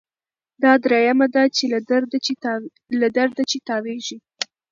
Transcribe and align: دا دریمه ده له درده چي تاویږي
دا 0.63 0.71
دریمه 0.83 1.27
ده 1.35 1.43
له 3.01 3.07
درده 3.17 3.43
چي 3.51 3.57
تاویږي 3.67 4.17